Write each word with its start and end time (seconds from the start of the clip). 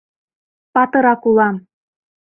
Патырак 0.73 1.21
улам! 1.29 1.55